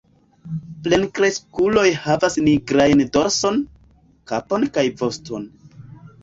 [0.85, 3.61] Plenkreskuloj havas nigrajn dorson,
[4.33, 5.47] kapon kaj voston.